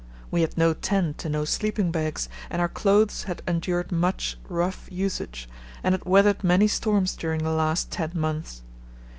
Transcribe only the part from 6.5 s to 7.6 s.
storms during the